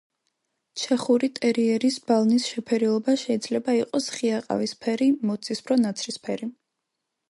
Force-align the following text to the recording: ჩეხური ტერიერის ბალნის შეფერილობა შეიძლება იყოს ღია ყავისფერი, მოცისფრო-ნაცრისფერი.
ჩეხური 0.83 1.29
ტერიერის 1.39 1.99
ბალნის 2.09 2.49
შეფერილობა 2.55 3.17
შეიძლება 3.27 3.79
იყოს 3.83 4.11
ღია 4.19 4.43
ყავისფერი, 4.51 5.15
მოცისფრო-ნაცრისფერი. 5.33 6.57